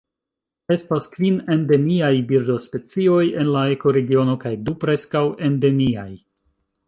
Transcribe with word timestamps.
Estas 0.75 1.07
kvin 1.15 1.35
endemiaj 1.55 2.09
birdospecioj 2.31 3.21
en 3.43 3.51
la 3.57 3.63
ekoregiono 3.75 4.37
kaj 4.45 4.57
du 4.69 4.75
preskaŭ 4.85 5.25
endemiaj. 5.51 6.09